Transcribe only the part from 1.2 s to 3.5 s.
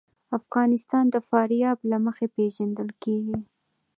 فاریاب له مخې پېژندل کېږي.